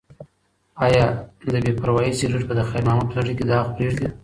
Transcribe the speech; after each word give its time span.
ایا 0.85 1.05
د 1.51 1.53
بې 1.63 1.71
پروایۍ 1.81 2.11
سګرټ 2.19 2.43
به 2.47 2.53
د 2.57 2.61
خیر 2.69 2.83
محمد 2.87 3.07
په 3.09 3.15
زړه 3.23 3.33
کې 3.37 3.45
داغ 3.49 3.65
پریږدي؟ 3.75 4.07